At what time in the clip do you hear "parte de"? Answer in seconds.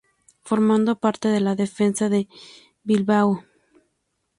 0.97-1.41